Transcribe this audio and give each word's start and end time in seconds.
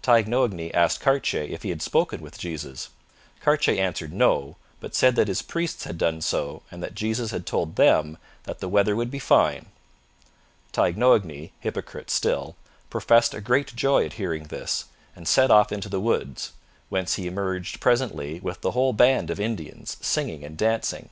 Taignoagny 0.00 0.72
asked 0.72 1.02
Cartier 1.02 1.42
if 1.42 1.62
he 1.62 1.68
had 1.68 1.82
spoken 1.82 2.22
with 2.22 2.38
Jesus. 2.38 2.88
Cartier 3.40 3.78
answered 3.78 4.14
no, 4.14 4.56
but 4.80 4.94
said 4.94 5.14
that 5.14 5.28
his 5.28 5.42
priests 5.42 5.84
had 5.84 5.98
done 5.98 6.22
so 6.22 6.62
and 6.70 6.82
that 6.82 6.94
Jesus 6.94 7.32
had 7.32 7.44
told 7.44 7.76
them 7.76 8.16
that 8.44 8.60
the 8.60 8.68
weather 8.70 8.96
would 8.96 9.10
be 9.10 9.18
fine. 9.18 9.66
Taignoagny, 10.72 11.52
hypocrite 11.60 12.08
still, 12.10 12.56
professed 12.88 13.34
a 13.34 13.42
great 13.42 13.76
joy 13.76 14.06
at 14.06 14.14
hearing 14.14 14.44
this, 14.44 14.86
and 15.14 15.28
set 15.28 15.50
off 15.50 15.70
into 15.70 15.90
the 15.90 16.00
woods, 16.00 16.52
whence 16.88 17.16
he 17.16 17.26
emerged 17.26 17.78
presently 17.78 18.40
with 18.40 18.62
the 18.62 18.70
whole 18.70 18.94
band 18.94 19.28
of 19.28 19.38
Indians, 19.38 19.98
singing 20.00 20.44
and 20.44 20.56
dancing. 20.56 21.10